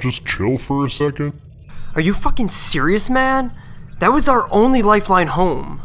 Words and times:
just 0.00 0.26
chill 0.26 0.58
for 0.58 0.86
a 0.86 0.90
second? 0.90 1.40
Are 1.94 2.00
you 2.00 2.14
fucking 2.14 2.48
serious, 2.48 3.10
man? 3.10 3.52
That 3.98 4.12
was 4.12 4.28
our 4.28 4.50
only 4.52 4.82
lifeline 4.82 5.28
home. 5.28 5.82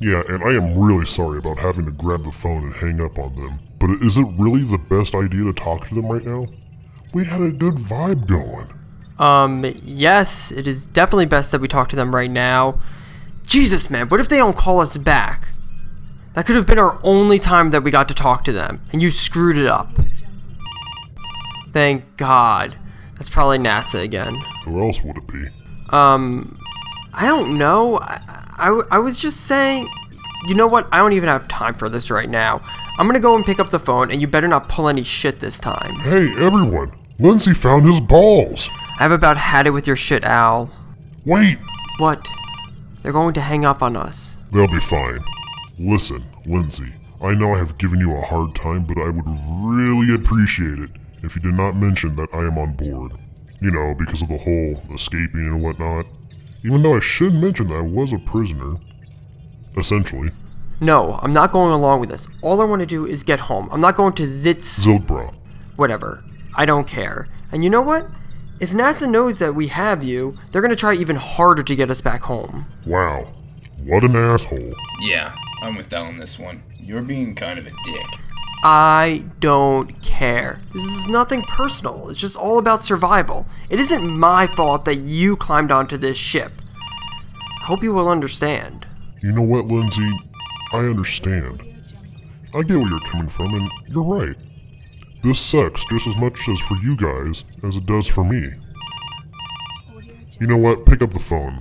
Yeah, 0.00 0.22
and 0.28 0.42
I 0.42 0.50
am 0.50 0.78
really 0.78 1.06
sorry 1.06 1.38
about 1.38 1.58
having 1.58 1.86
to 1.86 1.92
grab 1.92 2.24
the 2.24 2.32
phone 2.32 2.64
and 2.64 2.74
hang 2.74 3.00
up 3.00 3.18
on 3.18 3.34
them. 3.36 3.58
But 3.78 3.90
is 4.02 4.16
it 4.16 4.26
really 4.38 4.62
the 4.62 4.78
best 4.78 5.14
idea 5.14 5.44
to 5.44 5.52
talk 5.52 5.86
to 5.88 5.94
them 5.94 6.06
right 6.06 6.24
now? 6.24 6.46
We 7.12 7.24
had 7.24 7.40
a 7.40 7.50
good 7.50 7.74
vibe 7.74 8.26
going. 8.26 8.66
Um, 9.18 9.64
yes, 9.82 10.50
it 10.50 10.66
is 10.66 10.86
definitely 10.86 11.26
best 11.26 11.52
that 11.52 11.60
we 11.60 11.68
talk 11.68 11.88
to 11.90 11.96
them 11.96 12.14
right 12.14 12.30
now. 12.30 12.80
Jesus, 13.46 13.88
man, 13.90 14.08
what 14.08 14.20
if 14.20 14.28
they 14.28 14.38
don't 14.38 14.56
call 14.56 14.80
us 14.80 14.96
back? 14.96 15.48
That 16.32 16.46
could 16.46 16.56
have 16.56 16.66
been 16.66 16.78
our 16.78 16.98
only 17.04 17.38
time 17.38 17.70
that 17.70 17.84
we 17.84 17.92
got 17.92 18.08
to 18.08 18.14
talk 18.14 18.44
to 18.44 18.52
them, 18.52 18.80
and 18.92 19.00
you 19.00 19.10
screwed 19.10 19.56
it 19.56 19.66
up. 19.66 19.90
Thank 21.72 22.16
God. 22.16 22.76
That's 23.16 23.30
probably 23.30 23.58
NASA 23.58 24.02
again. 24.02 24.34
Who 24.64 24.82
else 24.82 25.00
would 25.02 25.16
it 25.16 25.26
be? 25.26 25.46
Um, 25.90 26.58
I 27.12 27.26
don't 27.26 27.56
know. 27.58 27.98
I, 27.98 28.20
I, 28.56 28.82
I 28.90 28.98
was 28.98 29.18
just 29.18 29.42
saying, 29.42 29.88
you 30.46 30.54
know 30.54 30.66
what? 30.66 30.88
I 30.92 30.98
don't 30.98 31.12
even 31.12 31.28
have 31.28 31.46
time 31.48 31.74
for 31.74 31.88
this 31.88 32.10
right 32.10 32.28
now. 32.28 32.62
I'm 32.98 33.06
gonna 33.06 33.20
go 33.20 33.36
and 33.36 33.44
pick 33.44 33.58
up 33.58 33.70
the 33.70 33.78
phone, 33.78 34.10
and 34.10 34.20
you 34.20 34.26
better 34.26 34.48
not 34.48 34.68
pull 34.68 34.88
any 34.88 35.02
shit 35.02 35.40
this 35.40 35.58
time. 35.58 35.94
Hey, 36.00 36.32
everyone! 36.44 36.92
Lindsay 37.18 37.54
found 37.54 37.86
his 37.86 38.00
balls! 38.00 38.68
I've 38.98 39.12
about 39.12 39.36
had 39.36 39.66
it 39.66 39.70
with 39.70 39.86
your 39.86 39.96
shit, 39.96 40.24
Al. 40.24 40.70
Wait! 41.24 41.58
What? 41.98 42.26
They're 43.02 43.12
going 43.12 43.34
to 43.34 43.40
hang 43.40 43.64
up 43.64 43.82
on 43.82 43.96
us. 43.96 44.36
They'll 44.52 44.68
be 44.68 44.80
fine. 44.80 45.18
Listen, 45.78 46.24
Lindsay, 46.46 46.94
I 47.20 47.34
know 47.34 47.54
I 47.54 47.58
have 47.58 47.78
given 47.78 48.00
you 48.00 48.14
a 48.14 48.20
hard 48.20 48.54
time, 48.54 48.84
but 48.84 48.98
I 48.98 49.10
would 49.10 49.26
really 49.26 50.14
appreciate 50.14 50.78
it 50.78 50.90
if 51.24 51.34
you 51.34 51.42
did 51.42 51.54
not 51.54 51.76
mention 51.76 52.16
that 52.16 52.28
I 52.32 52.40
am 52.40 52.58
on 52.58 52.74
board. 52.74 53.12
You 53.60 53.70
know, 53.70 53.94
because 53.98 54.22
of 54.22 54.28
the 54.28 54.38
whole 54.38 54.82
escaping 54.94 55.46
and 55.46 55.62
whatnot. 55.62 56.06
Even 56.64 56.82
though 56.82 56.96
I 56.96 57.00
should 57.00 57.34
mention 57.34 57.68
that 57.68 57.76
I 57.76 57.80
was 57.80 58.12
a 58.12 58.18
prisoner. 58.18 58.76
Essentially. 59.76 60.30
No, 60.80 61.14
I'm 61.22 61.32
not 61.32 61.52
going 61.52 61.72
along 61.72 62.00
with 62.00 62.10
this. 62.10 62.26
All 62.42 62.60
I 62.60 62.64
want 62.64 62.80
to 62.80 62.86
do 62.86 63.06
is 63.06 63.22
get 63.22 63.40
home. 63.40 63.68
I'm 63.72 63.80
not 63.80 63.96
going 63.96 64.12
to 64.14 64.24
Zitz. 64.24 64.84
Zilbra. 64.84 65.32
Whatever. 65.76 66.22
I 66.54 66.66
don't 66.66 66.86
care. 66.86 67.28
And 67.52 67.64
you 67.64 67.70
know 67.70 67.82
what? 67.82 68.06
If 68.60 68.70
NASA 68.70 69.10
knows 69.10 69.38
that 69.40 69.54
we 69.54 69.66
have 69.68 70.04
you, 70.04 70.38
they're 70.50 70.62
gonna 70.62 70.76
try 70.76 70.94
even 70.94 71.16
harder 71.16 71.62
to 71.62 71.74
get 71.74 71.90
us 71.90 72.00
back 72.00 72.22
home. 72.22 72.66
Wow. 72.86 73.26
What 73.84 74.04
an 74.04 74.16
asshole. 74.16 74.74
Yeah, 75.02 75.34
I'm 75.62 75.76
with 75.76 75.92
Al 75.92 76.06
on 76.06 76.18
this 76.18 76.38
one. 76.38 76.62
You're 76.78 77.02
being 77.02 77.34
kind 77.34 77.58
of 77.58 77.66
a 77.66 77.70
dick. 77.84 78.06
I 78.66 79.24
don't 79.40 80.00
care. 80.00 80.58
This 80.72 80.84
is 80.84 81.06
nothing 81.06 81.42
personal. 81.42 82.08
It's 82.08 82.18
just 82.18 82.34
all 82.34 82.58
about 82.58 82.82
survival. 82.82 83.44
It 83.68 83.78
isn't 83.78 84.08
my 84.08 84.46
fault 84.46 84.86
that 84.86 84.94
you 84.94 85.36
climbed 85.36 85.70
onto 85.70 85.98
this 85.98 86.16
ship. 86.16 86.50
Hope 87.64 87.82
you 87.82 87.92
will 87.92 88.08
understand. 88.08 88.86
You 89.22 89.32
know 89.32 89.42
what, 89.42 89.66
Lindsay? 89.66 90.10
I 90.72 90.78
understand. 90.78 91.62
I 92.54 92.62
get 92.62 92.78
where 92.78 92.88
you're 92.88 93.00
coming 93.00 93.28
from, 93.28 93.52
and 93.52 93.70
you're 93.86 94.02
right. 94.02 94.36
This 95.22 95.40
sucks 95.40 95.84
just 95.84 96.06
as 96.06 96.16
much 96.16 96.48
as 96.48 96.58
for 96.60 96.78
you 96.78 96.96
guys 96.96 97.44
as 97.62 97.76
it 97.76 97.84
does 97.84 98.08
for 98.08 98.24
me. 98.24 98.48
You 100.40 100.46
know 100.46 100.56
what? 100.56 100.86
Pick 100.86 101.02
up 101.02 101.12
the 101.12 101.20
phone. 101.20 101.60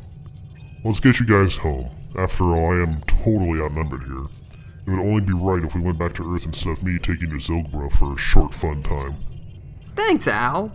Let's 0.85 1.01
get 1.01 1.19
you 1.19 1.25
guys 1.25 1.57
home. 1.57 1.89
After 2.17 2.45
all, 2.45 2.73
I 2.73 2.81
am 2.81 3.01
totally 3.01 3.61
outnumbered 3.61 4.03
here. 4.03 4.42
It 4.85 4.89
would 4.89 4.99
only 4.99 5.21
be 5.21 5.33
right 5.33 5.63
if 5.63 5.75
we 5.75 5.81
went 5.81 5.97
back 5.97 6.13
to 6.16 6.35
Earth 6.35 6.45
instead 6.45 6.69
of 6.69 6.83
me 6.83 6.99
taking 6.99 7.29
to 7.29 7.35
Zilgbro 7.35 7.91
for 7.91 8.13
a 8.13 8.17
short 8.17 8.53
fun 8.53 8.83
time. 8.83 9.16
Thanks, 9.95 10.27
Al. 10.27 10.71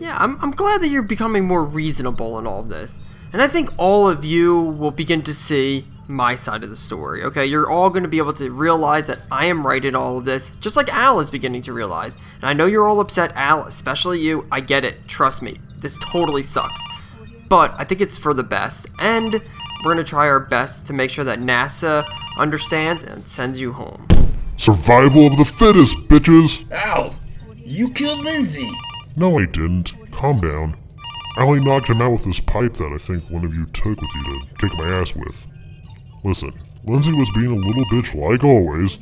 Yeah, 0.00 0.16
I'm, 0.18 0.38
I'm 0.42 0.50
glad 0.50 0.82
that 0.82 0.88
you're 0.88 1.02
becoming 1.02 1.44
more 1.44 1.64
reasonable 1.64 2.38
in 2.38 2.46
all 2.46 2.60
of 2.60 2.68
this. 2.68 2.98
And 3.32 3.40
I 3.40 3.46
think 3.46 3.70
all 3.78 4.08
of 4.08 4.24
you 4.24 4.60
will 4.60 4.90
begin 4.90 5.22
to 5.22 5.34
see 5.34 5.86
my 6.08 6.34
side 6.34 6.62
of 6.62 6.70
the 6.70 6.76
story, 6.76 7.22
okay? 7.24 7.46
You're 7.46 7.70
all 7.70 7.90
going 7.90 8.02
to 8.02 8.08
be 8.08 8.18
able 8.18 8.32
to 8.34 8.50
realize 8.50 9.06
that 9.06 9.20
I 9.30 9.46
am 9.46 9.66
right 9.66 9.84
in 9.84 9.94
all 9.94 10.18
of 10.18 10.24
this, 10.24 10.54
just 10.56 10.76
like 10.76 10.92
Al 10.92 11.20
is 11.20 11.30
beginning 11.30 11.62
to 11.62 11.72
realize. 11.72 12.16
And 12.36 12.44
I 12.44 12.52
know 12.52 12.66
you're 12.66 12.88
all 12.88 13.00
upset, 13.00 13.32
Al, 13.34 13.64
especially 13.66 14.20
you. 14.20 14.46
I 14.50 14.60
get 14.60 14.84
it. 14.84 15.06
Trust 15.08 15.42
me. 15.42 15.58
This 15.78 15.98
totally 15.98 16.42
sucks. 16.42 16.80
But 17.48 17.74
I 17.78 17.84
think 17.84 18.00
it's 18.00 18.18
for 18.18 18.34
the 18.34 18.42
best. 18.42 18.86
And 18.98 19.34
we're 19.34 19.92
going 19.94 19.96
to 19.98 20.04
try 20.04 20.26
our 20.26 20.40
best 20.40 20.86
to 20.88 20.92
make 20.92 21.10
sure 21.10 21.24
that 21.24 21.38
NASA 21.38 22.04
understands 22.38 23.04
and 23.04 23.26
sends 23.26 23.60
you 23.60 23.72
home. 23.72 24.06
Survival 24.56 25.26
of 25.26 25.36
the 25.36 25.44
fittest, 25.44 25.96
bitches! 26.08 26.70
Ow! 26.72 27.14
You 27.56 27.90
killed 27.90 28.24
Lindsay! 28.24 28.70
No, 29.16 29.38
I 29.38 29.46
didn't. 29.46 29.92
Calm 30.10 30.40
down. 30.40 30.76
I 31.36 31.42
only 31.42 31.64
knocked 31.64 31.88
him 31.88 32.00
out 32.00 32.12
with 32.12 32.24
this 32.24 32.40
pipe 32.40 32.74
that 32.74 32.92
I 32.92 32.98
think 32.98 33.28
one 33.30 33.44
of 33.44 33.54
you 33.54 33.66
took 33.66 34.00
with 34.00 34.14
you 34.14 34.24
to 34.24 34.40
kick 34.58 34.78
my 34.78 34.88
ass 34.88 35.14
with. 35.14 35.46
Listen, 36.22 36.52
Lindsay 36.84 37.12
was 37.12 37.30
being 37.34 37.50
a 37.50 37.66
little 37.66 37.84
bitch 37.86 38.14
like 38.14 38.44
always. 38.44 38.98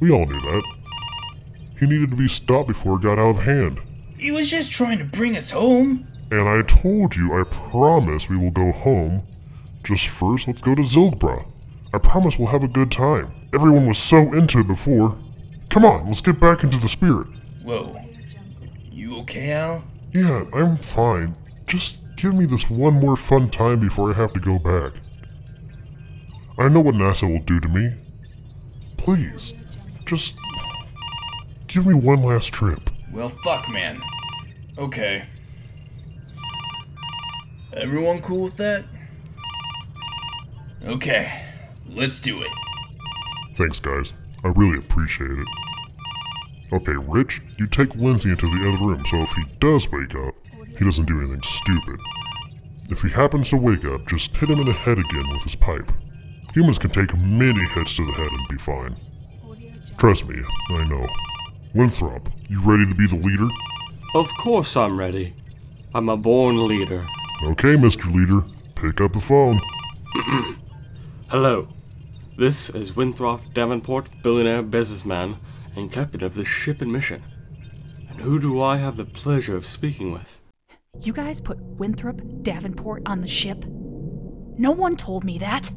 We 0.00 0.10
all 0.10 0.26
knew 0.26 0.40
that. 0.40 0.62
He 1.80 1.86
needed 1.86 2.10
to 2.10 2.16
be 2.16 2.28
stopped 2.28 2.68
before 2.68 2.98
it 2.98 3.02
got 3.02 3.18
out 3.18 3.36
of 3.36 3.42
hand. 3.42 3.80
He 4.18 4.30
was 4.32 4.50
just 4.50 4.70
trying 4.70 4.98
to 4.98 5.04
bring 5.04 5.36
us 5.36 5.50
home. 5.50 6.06
And 6.30 6.48
I 6.48 6.62
told 6.62 7.16
you, 7.16 7.38
I 7.38 7.44
promise 7.44 8.28
we 8.28 8.36
will 8.36 8.50
go 8.50 8.72
home. 8.72 9.22
Just 9.82 10.08
first, 10.08 10.46
let's 10.46 10.60
go 10.60 10.74
to 10.74 10.82
Zilgbra. 10.82 11.50
I 11.94 11.98
promise 11.98 12.36
we'll 12.36 12.48
have 12.48 12.64
a 12.64 12.68
good 12.68 12.90
time. 12.90 13.32
Everyone 13.54 13.86
was 13.86 13.98
so 13.98 14.32
into 14.32 14.58
it 14.58 14.66
before. 14.66 15.16
Come 15.68 15.84
on, 15.84 16.08
let's 16.08 16.20
get 16.20 16.40
back 16.40 16.64
into 16.64 16.76
the 16.76 16.88
spirit. 16.88 17.28
Whoa. 17.62 17.96
You 18.90 19.18
okay, 19.20 19.52
Al? 19.52 19.84
Yeah, 20.12 20.42
I'm 20.52 20.76
fine. 20.78 21.36
Just 21.68 22.16
give 22.16 22.34
me 22.34 22.46
this 22.46 22.68
one 22.68 22.94
more 22.94 23.16
fun 23.16 23.48
time 23.48 23.78
before 23.78 24.10
I 24.10 24.14
have 24.14 24.32
to 24.32 24.40
go 24.40 24.58
back. 24.58 24.90
I 26.58 26.68
know 26.68 26.80
what 26.80 26.96
NASA 26.96 27.32
will 27.32 27.44
do 27.44 27.60
to 27.60 27.68
me. 27.68 27.92
Please, 28.96 29.54
just 30.04 30.34
give 31.68 31.86
me 31.86 31.94
one 31.94 32.24
last 32.24 32.52
trip. 32.52 32.90
Well, 33.12 33.28
fuck, 33.44 33.70
man. 33.70 34.00
Okay. 34.76 35.26
Everyone 37.72 38.20
cool 38.20 38.42
with 38.42 38.56
that? 38.56 38.84
Okay, 40.84 41.53
let's 41.88 42.20
do 42.20 42.42
it. 42.42 42.50
Thanks, 43.56 43.80
guys. 43.80 44.12
I 44.44 44.48
really 44.48 44.78
appreciate 44.78 45.30
it. 45.30 45.46
Okay, 46.72 46.96
Rich, 46.96 47.40
you 47.58 47.66
take 47.66 47.94
Lindsay 47.94 48.30
into 48.30 48.46
the 48.46 48.68
other 48.68 48.84
room 48.84 49.04
so 49.06 49.18
if 49.18 49.30
he 49.32 49.44
does 49.60 49.90
wake 49.90 50.14
up, 50.14 50.34
he 50.76 50.84
doesn't 50.84 51.06
do 51.06 51.20
anything 51.20 51.42
stupid. 51.42 51.98
If 52.90 53.00
he 53.00 53.08
happens 53.10 53.50
to 53.50 53.56
wake 53.56 53.84
up, 53.84 54.06
just 54.06 54.36
hit 54.36 54.50
him 54.50 54.60
in 54.60 54.66
the 54.66 54.72
head 54.72 54.98
again 54.98 55.28
with 55.30 55.42
his 55.42 55.54
pipe. 55.54 55.90
Humans 56.54 56.78
can 56.78 56.90
take 56.90 57.16
many 57.16 57.64
hits 57.68 57.96
to 57.96 58.04
the 58.04 58.12
head 58.12 58.30
and 58.30 58.48
be 58.48 58.56
fine. 58.56 58.96
Trust 59.98 60.28
me, 60.28 60.42
I 60.70 60.88
know. 60.88 61.06
Winthrop, 61.74 62.28
you 62.48 62.60
ready 62.62 62.86
to 62.86 62.94
be 62.94 63.06
the 63.06 63.16
leader? 63.16 63.48
Of 64.14 64.28
course 64.38 64.76
I'm 64.76 64.98
ready. 64.98 65.34
I'm 65.94 66.08
a 66.08 66.16
born 66.16 66.66
leader. 66.66 67.06
Okay, 67.44 67.76
Mr. 67.76 68.12
Leader, 68.12 68.46
pick 68.74 69.00
up 69.00 69.12
the 69.12 69.20
phone. 69.20 69.60
Hello. 71.28 71.66
This 72.36 72.68
is 72.68 72.94
Winthrop 72.94 73.40
Davenport, 73.54 74.10
billionaire 74.22 74.62
businessman 74.62 75.36
and 75.74 75.90
captain 75.90 76.22
of 76.22 76.34
the 76.34 76.44
ship 76.44 76.82
and 76.82 76.92
mission. 76.92 77.22
And 78.10 78.20
who 78.20 78.38
do 78.38 78.60
I 78.60 78.76
have 78.76 78.98
the 78.98 79.06
pleasure 79.06 79.56
of 79.56 79.66
speaking 79.66 80.12
with? 80.12 80.40
You 81.00 81.14
guys 81.14 81.40
put 81.40 81.58
Winthrop 81.60 82.20
Davenport 82.42 83.02
on 83.06 83.22
the 83.22 83.26
ship? 83.26 83.64
No 83.64 84.70
one 84.70 84.96
told 84.96 85.24
me 85.24 85.38
that. 85.38 85.72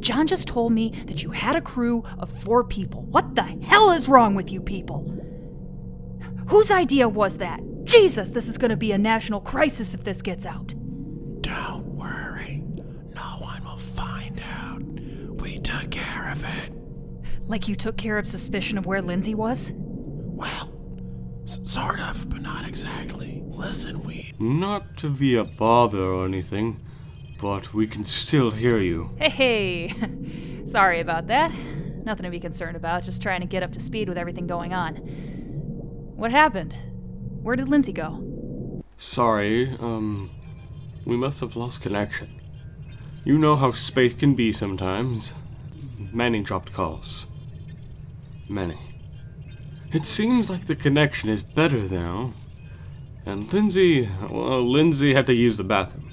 John 0.00 0.26
just 0.26 0.48
told 0.48 0.72
me 0.72 0.90
that 1.04 1.22
you 1.22 1.30
had 1.30 1.54
a 1.54 1.60
crew 1.60 2.02
of 2.18 2.30
four 2.30 2.64
people. 2.64 3.02
What 3.02 3.34
the 3.34 3.42
hell 3.42 3.90
is 3.90 4.08
wrong 4.08 4.34
with 4.34 4.50
you 4.50 4.62
people? 4.62 5.22
Whose 6.48 6.70
idea 6.70 7.08
was 7.10 7.36
that? 7.36 7.60
Jesus, 7.84 8.30
this 8.30 8.48
is 8.48 8.56
gonna 8.56 8.76
be 8.76 8.90
a 8.90 8.98
national 8.98 9.42
crisis 9.42 9.94
if 9.94 10.02
this 10.02 10.22
gets 10.22 10.46
out. 10.46 10.74
Like 17.46 17.68
you 17.68 17.74
took 17.76 17.96
care 17.96 18.18
of 18.18 18.26
suspicion 18.26 18.76
of 18.78 18.86
where 18.86 19.00
Lindsay 19.02 19.34
was? 19.34 19.72
Well, 19.76 20.72
s- 21.44 21.60
sort 21.64 22.00
of, 22.00 22.28
but 22.28 22.42
not 22.42 22.66
exactly. 22.68 23.42
Listen, 23.46 24.02
we. 24.02 24.32
Not 24.38 24.96
to 24.98 25.08
be 25.10 25.36
a 25.36 25.44
bother 25.44 26.02
or 26.02 26.24
anything, 26.26 26.80
but 27.40 27.72
we 27.72 27.86
can 27.86 28.04
still 28.04 28.50
hear 28.50 28.78
you. 28.78 29.10
Hey, 29.18 29.88
hey. 29.88 30.64
Sorry 30.66 31.00
about 31.00 31.28
that. 31.28 31.52
Nothing 32.04 32.24
to 32.24 32.30
be 32.30 32.40
concerned 32.40 32.76
about, 32.76 33.02
just 33.04 33.22
trying 33.22 33.40
to 33.40 33.46
get 33.46 33.62
up 33.62 33.72
to 33.72 33.80
speed 33.80 34.08
with 34.08 34.18
everything 34.18 34.46
going 34.46 34.72
on. 34.72 34.96
What 36.16 36.30
happened? 36.30 36.76
Where 37.42 37.56
did 37.56 37.68
Lindsay 37.68 37.92
go? 37.92 38.82
Sorry, 38.96 39.76
um, 39.78 40.30
we 41.04 41.16
must 41.16 41.40
have 41.40 41.54
lost 41.56 41.82
connection. 41.82 42.28
You 43.24 43.38
know 43.38 43.56
how 43.56 43.70
space 43.72 44.14
can 44.14 44.34
be 44.34 44.52
sometimes. 44.52 45.32
Many 46.12 46.42
dropped 46.42 46.72
calls. 46.72 47.26
Many. 48.48 48.78
It 49.92 50.04
seems 50.04 50.50
like 50.50 50.66
the 50.66 50.76
connection 50.76 51.30
is 51.30 51.42
better 51.42 51.78
now. 51.78 52.32
And 53.24 53.52
Lindsay, 53.52 54.08
well, 54.30 54.62
Lindsay 54.62 55.14
had 55.14 55.26
to 55.26 55.34
use 55.34 55.56
the 55.56 55.64
bathroom. 55.64 56.12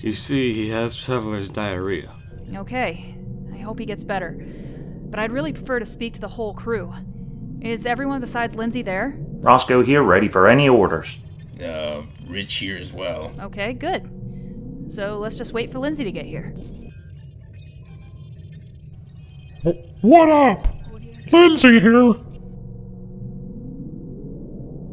You 0.00 0.12
see, 0.14 0.52
he 0.54 0.68
has 0.70 0.96
traveler's 0.96 1.48
diarrhea. 1.48 2.10
Okay, 2.54 3.14
I 3.54 3.58
hope 3.58 3.78
he 3.78 3.86
gets 3.86 4.04
better. 4.04 4.36
But 5.10 5.18
I'd 5.18 5.32
really 5.32 5.52
prefer 5.52 5.78
to 5.78 5.86
speak 5.86 6.14
to 6.14 6.20
the 6.20 6.28
whole 6.28 6.54
crew. 6.54 6.94
Is 7.60 7.84
everyone 7.86 8.20
besides 8.20 8.54
Lindsay 8.54 8.82
there? 8.82 9.14
Roscoe 9.18 9.82
here, 9.82 10.02
ready 10.02 10.28
for 10.28 10.48
any 10.48 10.68
orders. 10.68 11.18
Uh, 11.62 12.02
Rich 12.28 12.54
here 12.56 12.76
as 12.78 12.92
well. 12.92 13.32
Okay, 13.38 13.72
good. 13.74 14.86
So 14.88 15.18
let's 15.18 15.36
just 15.36 15.52
wait 15.52 15.70
for 15.70 15.78
Lindsay 15.78 16.04
to 16.04 16.12
get 16.12 16.24
here. 16.26 16.54
Wh- 19.64 20.04
What 20.04 20.28
up? 20.28 20.66
Lindsay 21.32 21.80
here. 21.80 22.14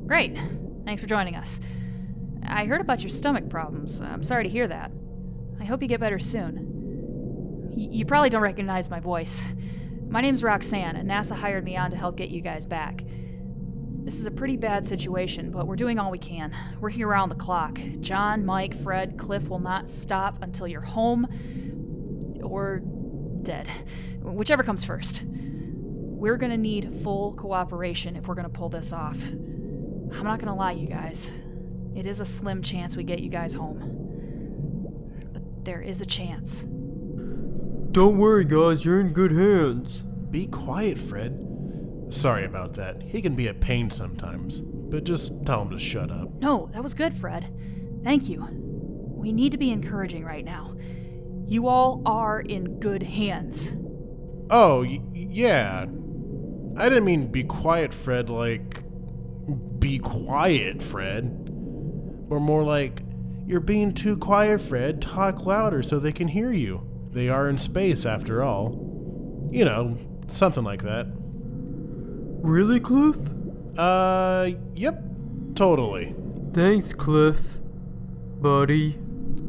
Great. 0.07 0.37
Thanks 0.85 1.01
for 1.01 1.07
joining 1.07 1.35
us. 1.35 1.59
I 2.45 2.65
heard 2.65 2.81
about 2.81 3.01
your 3.01 3.09
stomach 3.09 3.49
problems. 3.49 4.01
I'm 4.01 4.23
sorry 4.23 4.43
to 4.43 4.49
hear 4.49 4.67
that. 4.67 4.91
I 5.59 5.65
hope 5.65 5.81
you 5.81 5.87
get 5.87 5.99
better 5.99 6.19
soon. 6.19 7.71
Y- 7.75 7.89
you 7.91 8.05
probably 8.05 8.29
don't 8.29 8.41
recognize 8.41 8.89
my 8.89 8.99
voice. 8.99 9.45
My 10.09 10.21
name's 10.21 10.43
Roxanne, 10.43 10.95
and 10.95 11.09
NASA 11.09 11.35
hired 11.35 11.65
me 11.65 11.75
on 11.75 11.91
to 11.91 11.97
help 11.97 12.15
get 12.15 12.29
you 12.29 12.39
guys 12.41 12.65
back. 12.65 13.03
This 14.05 14.17
is 14.19 14.25
a 14.25 14.31
pretty 14.31 14.55
bad 14.55 14.85
situation, 14.85 15.51
but 15.51 15.67
we're 15.67 15.75
doing 15.75 15.99
all 15.99 16.09
we 16.09 16.17
can, 16.17 16.55
working 16.79 17.03
around 17.03 17.27
the 17.27 17.35
clock. 17.35 17.77
John, 17.99 18.45
Mike, 18.45 18.73
Fred, 18.81 19.17
Clif 19.17 19.49
will 19.49 19.59
not 19.59 19.89
stop 19.89 20.41
until 20.41 20.65
you're 20.65 20.79
home 20.79 21.27
or 22.41 22.81
dead, 23.41 23.67
whichever 24.21 24.63
comes 24.63 24.85
first. 24.85 25.25
We're 26.17 26.37
gonna 26.37 26.57
need 26.57 26.91
full 27.03 27.33
cooperation 27.33 28.15
if 28.15 28.27
we're 28.27 28.33
gonna 28.35 28.49
pull 28.49 28.69
this 28.69 28.91
off. 28.91 29.29
I'm 29.31 30.23
not 30.23 30.39
gonna 30.39 30.55
lie, 30.55 30.71
you 30.71 30.87
guys. 30.87 31.31
It 31.95 32.07
is 32.07 32.19
a 32.19 32.25
slim 32.25 32.61
chance 32.63 32.97
we 32.97 33.03
get 33.03 33.19
you 33.19 33.29
guys 33.29 33.53
home. 33.53 33.79
But 35.31 35.63
there 35.63 35.81
is 35.81 36.01
a 36.01 36.05
chance. 36.07 36.63
Don't 37.91 38.17
worry, 38.17 38.45
guys, 38.45 38.83
you're 38.83 38.99
in 38.99 39.13
good 39.13 39.31
hands. 39.31 39.99
Be 40.31 40.47
quiet, 40.47 40.97
Fred. 40.97 41.43
Sorry 42.09 42.45
about 42.45 42.73
that. 42.73 43.01
He 43.03 43.21
can 43.21 43.35
be 43.35 43.47
a 43.47 43.53
pain 43.53 43.89
sometimes, 43.91 44.61
but 44.61 45.03
just 45.03 45.45
tell 45.45 45.61
him 45.61 45.69
to 45.69 45.77
shut 45.77 46.09
up. 46.09 46.33
No, 46.39 46.69
that 46.73 46.81
was 46.81 46.93
good, 46.93 47.13
Fred. 47.13 47.53
Thank 48.03 48.27
you. 48.27 48.47
We 48.51 49.31
need 49.31 49.51
to 49.51 49.57
be 49.57 49.71
encouraging 49.71 50.23
right 50.25 50.45
now. 50.45 50.75
You 51.45 51.67
all 51.67 52.01
are 52.05 52.39
in 52.41 52.79
good 52.79 53.03
hands. 53.03 53.75
Oh, 54.49 54.81
y- 54.83 55.01
yeah. 55.13 55.85
I 56.77 56.89
didn't 56.89 57.05
mean 57.05 57.27
be 57.27 57.43
quiet, 57.43 57.93
Fred, 57.93 58.29
like. 58.29 58.83
Be 59.79 59.99
quiet, 59.99 60.83
Fred. 60.83 61.49
Or 62.29 62.39
more 62.39 62.63
like, 62.63 63.01
you're 63.45 63.61
being 63.61 63.93
too 63.93 64.17
quiet, 64.17 64.59
Fred. 64.59 65.01
Talk 65.01 65.45
louder 65.45 65.81
so 65.81 65.99
they 65.99 66.11
can 66.11 66.27
hear 66.27 66.51
you. 66.51 66.81
They 67.11 67.29
are 67.29 67.47
in 67.47 67.57
space, 67.57 68.05
after 68.05 68.43
all. 68.43 69.49
You 69.51 69.63
know, 69.65 69.97
something 70.27 70.63
like 70.63 70.83
that. 70.83 71.07
Really, 72.43 72.79
Clif? 72.79 73.17
Uh, 73.77 74.51
yep. 74.75 75.01
Totally. 75.55 76.13
Thanks, 76.53 76.93
Clif. 76.93 77.39
Buddy. 78.41 78.97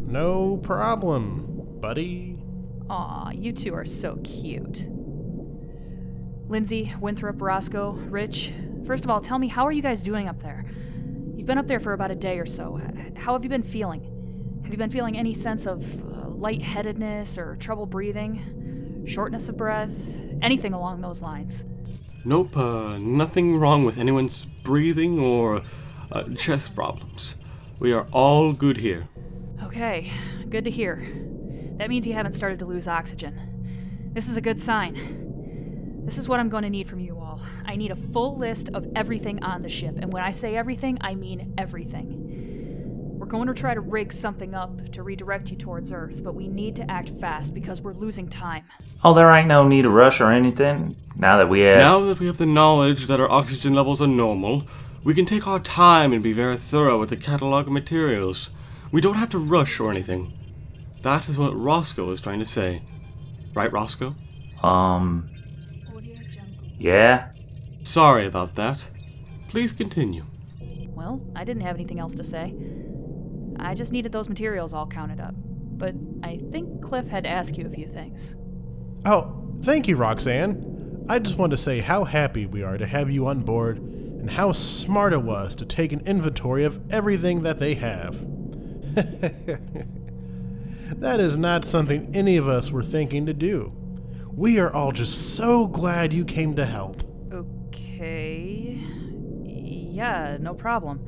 No 0.07 0.59
problem, 0.59 1.77
buddy. 1.81 2.39
Aw, 2.89 3.31
you 3.33 3.53
two 3.53 3.75
are 3.75 3.85
so 3.85 4.19
cute. 4.25 4.89
Lindsay, 6.49 6.95
Winthrop, 6.99 7.43
Roscoe, 7.43 7.91
Rich, 7.93 8.53
first 8.87 9.05
of 9.05 9.11
all, 9.11 9.21
tell 9.21 9.39
me, 9.39 9.49
how 9.49 9.67
are 9.67 9.73
you 9.73 9.83
guys 9.83 10.03
doing 10.03 10.29
up 10.29 10.41
there? 10.41 10.65
You've 11.37 11.47
been 11.47 11.59
up 11.59 11.67
there 11.67 11.79
for 11.79 11.93
about 11.93 12.11
a 12.11 12.15
day 12.15 12.39
or 12.39 12.47
so. 12.47 12.81
How 13.17 13.35
have 13.35 13.45
you 13.45 13.51
been 13.51 13.63
feeling? 13.63 14.61
Have 14.63 14.73
you 14.73 14.79
been 14.79 14.91
feeling 14.91 15.17
any 15.17 15.35
sense 15.35 15.67
of 15.67 15.85
uh, 16.03 16.29
lightheadedness 16.31 17.37
or 17.37 17.57
trouble 17.57 17.85
breathing? 17.85 19.05
Shortness 19.07 19.51
of 19.51 19.59
breath? 19.59 19.93
Anything 20.41 20.73
along 20.73 21.03
those 21.03 21.21
lines? 21.21 21.67
Nope, 22.25 22.57
uh, 22.57 22.97
nothing 22.97 23.59
wrong 23.59 23.85
with 23.85 23.99
anyone's 23.99 24.47
breathing 24.47 25.19
or 25.19 25.63
uh, 26.11 26.25
chest 26.35 26.75
problems. 26.75 27.35
We 27.79 27.93
are 27.93 28.07
all 28.11 28.55
good 28.55 28.79
here. 28.79 29.07
Okay, 29.65 30.11
good 30.49 30.65
to 30.65 30.71
hear. 30.71 31.07
That 31.77 31.91
means 31.91 32.07
you 32.07 32.15
haven't 32.15 32.33
started 32.33 32.59
to 32.61 32.65
lose 32.65 32.89
oxygen. 32.89 34.11
This 34.15 34.29
is 34.29 34.37
a 34.37 34.41
good 34.41 34.61
sign. 34.61 35.28
This 36.09 36.17
is 36.17 36.27
what 36.27 36.41
I'm 36.41 36.49
going 36.49 36.63
to 36.63 36.71
need 36.71 36.89
from 36.89 37.01
you 37.01 37.19
all. 37.19 37.39
I 37.67 37.77
need 37.77 37.91
a 37.91 37.95
full 37.95 38.35
list 38.35 38.71
of 38.73 38.87
everything 38.97 39.45
on 39.45 39.61
the 39.61 39.69
ship, 39.69 39.99
and 39.99 40.11
when 40.11 40.23
I 40.23 40.31
say 40.31 40.57
everything, 40.57 40.97
I 41.03 41.15
mean 41.15 41.53
everything. 41.59 43.19
We're 43.19 43.27
going 43.27 43.47
to 43.49 43.53
try 43.53 43.75
to 43.75 43.81
rig 43.83 44.15
something 44.15 44.55
up 44.55 44.91
to 44.93 45.03
redirect 45.03 45.51
you 45.51 45.59
towards 45.59 45.93
Earth, 45.93 46.25
but 46.25 46.35
we 46.35 46.49
need 46.49 46.77
to 46.77 46.91
act 46.91 47.11
fast 47.21 47.53
because 47.53 47.83
we're 47.83 47.93
losing 47.93 48.27
time. 48.27 48.65
Oh, 49.05 49.13
there 49.13 49.31
ain't 49.31 49.49
no 49.49 49.69
need 49.69 49.83
to 49.83 49.91
rush 49.91 50.19
or 50.19 50.33
anything. 50.33 50.97
Now 51.15 51.37
that 51.37 51.51
we 51.51 51.61
have. 51.61 51.81
Now 51.81 52.01
that 52.01 52.19
we 52.19 52.27
have 52.27 52.39
the 52.39 52.47
knowledge 52.47 53.07
that 53.09 53.21
our 53.21 53.31
oxygen 53.31 53.75
levels 53.75 54.01
are 54.01 54.07
normal, 54.07 54.67
we 55.05 55.13
can 55.13 55.27
take 55.27 55.47
our 55.47 55.61
time 55.61 56.15
and 56.15 56.23
be 56.23 56.33
very 56.33 56.57
thorough 56.57 56.99
with 56.99 57.11
the 57.11 57.19
catalog 57.19 57.67
of 57.67 57.73
materials. 57.75 58.49
We 58.91 59.03
don't 59.03 59.17
have 59.17 59.29
to 59.29 59.39
rush 59.39 59.79
or 59.79 59.91
anything. 59.91 60.33
That 61.03 61.29
is 61.29 61.37
what 61.37 61.55
Roscoe 61.55 62.11
is 62.13 62.23
trying 62.23 62.39
to 62.39 62.47
say. 62.47 62.81
Right, 63.53 63.71
Roscoe? 63.71 64.15
Um. 64.63 65.29
Yeah? 66.79 67.31
Sorry 67.83 68.27
about 68.27 68.55
that. 68.55 68.87
Please 69.49 69.73
continue. 69.73 70.25
Well, 70.89 71.21
I 71.35 71.45
didn't 71.45 71.63
have 71.63 71.77
anything 71.77 71.99
else 71.99 72.15
to 72.15 72.25
say. 72.25 72.55
I 73.59 73.75
just 73.75 73.93
needed 73.93 74.13
those 74.13 74.29
materials 74.29 74.73
all 74.73 74.87
counted 74.87 75.21
up. 75.21 75.35
But 75.37 75.95
I 76.23 76.39
think 76.51 76.83
Clif 76.83 77.07
had 77.07 77.25
to 77.25 77.31
ask 77.31 77.57
you 77.57 77.67
a 77.67 77.71
few 77.71 77.87
things. 77.87 78.37
Oh, 79.05 79.33
thank 79.63 79.89
you, 79.89 79.97
Roxanne. 79.97 81.07
I 81.09 81.19
just 81.19 81.39
wanted 81.39 81.57
to 81.57 81.63
say 81.63 81.81
how 81.81 82.05
happy 82.05 82.47
we 82.47 82.63
are 82.63 82.77
to 82.77 82.87
have 82.87 83.11
you 83.11 83.29
on 83.29 83.41
board 83.41 83.79
and 83.79 84.31
how 84.31 84.53
smart 84.53 85.13
it 85.13 85.23
was 85.23 85.55
to 85.57 85.65
take 85.65 85.93
an 85.93 86.01
inventory 86.07 86.65
of 86.65 86.93
everything 86.93 87.43
that 87.45 87.59
they 87.59 87.75
have. 87.75 88.19
that 91.01 91.21
is 91.21 91.39
not 91.39 91.65
something 91.65 92.15
any 92.15 92.37
of 92.37 92.49
us 92.49 92.71
were 92.71 92.83
thinking 92.83 93.27
to 93.27 93.33
do. 93.33 93.73
We 94.39 94.61
are 94.61 94.73
all 94.73 94.93
just 94.93 95.35
so 95.35 95.67
glad 95.67 96.13
you 96.13 96.25
came 96.25 96.55
to 96.55 96.65
help. 96.65 97.03
Okay. 97.33 98.79
Yeah, 99.45 100.37
no 100.39 100.55
problem. 100.55 101.05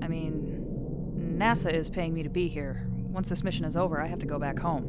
I 0.00 0.08
mean, 0.08 1.36
NASA 1.38 1.70
is 1.70 1.90
paying 1.90 2.14
me 2.14 2.22
to 2.22 2.30
be 2.30 2.48
here. 2.48 2.88
Once 2.96 3.28
this 3.28 3.44
mission 3.44 3.66
is 3.66 3.76
over, 3.76 4.00
I 4.00 4.06
have 4.06 4.20
to 4.20 4.26
go 4.26 4.38
back 4.38 4.58
home. 4.58 4.84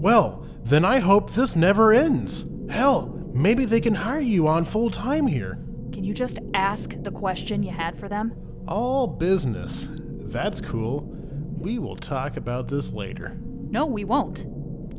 Well, 0.00 0.44
then 0.64 0.84
I 0.84 0.98
hope 0.98 1.30
this 1.30 1.54
never 1.54 1.92
ends. 1.92 2.44
Hell, 2.68 3.06
maybe 3.32 3.66
they 3.66 3.80
can 3.80 3.94
hire 3.94 4.18
you 4.18 4.48
on 4.48 4.64
full 4.64 4.90
time 4.90 5.28
here. 5.28 5.60
Can 5.92 6.02
you 6.02 6.12
just 6.12 6.40
ask 6.54 7.00
the 7.04 7.12
question 7.12 7.62
you 7.62 7.70
had 7.70 7.96
for 7.96 8.08
them? 8.08 8.34
All 8.66 9.06
business. 9.06 9.86
That's 9.92 10.60
cool. 10.60 11.02
We 11.56 11.78
will 11.78 11.94
talk 11.94 12.36
about 12.36 12.66
this 12.66 12.92
later. 12.92 13.38
No, 13.44 13.86
we 13.86 14.02
won't. 14.02 14.44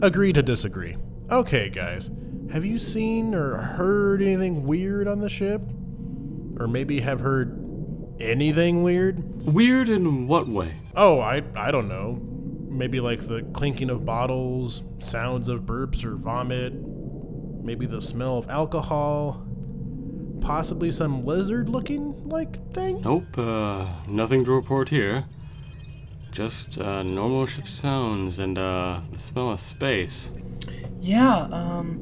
Agree 0.01 0.31
to 0.31 0.41
disagree. 0.41 0.95
Okay, 1.31 1.69
guys. 1.69 2.11
Have 2.51 2.65
you 2.65 2.77
seen 2.77 3.33
or 3.33 3.55
heard 3.55 4.21
anything 4.21 4.65
weird 4.67 5.07
on 5.07 5.21
the 5.21 5.29
ship? 5.29 5.61
Or 6.59 6.67
maybe 6.67 6.99
have 6.99 7.21
heard 7.21 7.57
anything 8.19 8.83
weird? 8.83 9.23
Weird 9.45 9.87
in 9.87 10.27
what 10.27 10.49
way? 10.49 10.73
Oh, 10.93 11.21
I 11.21 11.41
I 11.55 11.71
don't 11.71 11.87
know. 11.87 12.19
Maybe 12.69 12.99
like 12.99 13.21
the 13.21 13.43
clinking 13.53 13.89
of 13.89 14.05
bottles, 14.05 14.83
sounds 14.99 15.47
of 15.47 15.61
burps 15.61 16.03
or 16.03 16.15
vomit, 16.15 16.73
maybe 16.73 17.85
the 17.85 18.01
smell 18.01 18.37
of 18.37 18.49
alcohol, 18.49 19.45
possibly 20.41 20.91
some 20.91 21.25
lizard-looking 21.25 22.27
like 22.27 22.73
thing. 22.73 23.01
Nope, 23.01 23.37
uh, 23.37 23.87
nothing 24.07 24.43
to 24.45 24.51
report 24.51 24.89
here. 24.89 25.25
Just, 26.31 26.79
uh, 26.79 27.03
normal 27.03 27.45
ship 27.45 27.67
sounds 27.67 28.39
and, 28.39 28.57
uh, 28.57 29.01
the 29.11 29.19
smell 29.19 29.51
of 29.51 29.59
space. 29.59 30.31
Yeah, 31.01 31.47
um, 31.51 31.95